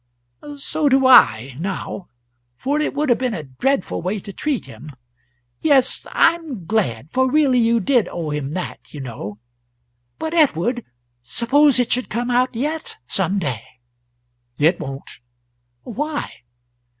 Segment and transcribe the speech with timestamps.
[0.57, 2.07] "So do I, now,
[2.55, 4.89] for it would have been a dreadful way to treat him.
[5.59, 9.37] Yes, I'm glad; for really you did owe him that, you know.
[10.17, 10.83] But, Edward,
[11.21, 13.61] suppose it should come out yet, some day!"
[14.57, 15.19] "It won't."
[15.83, 16.33] "Why?"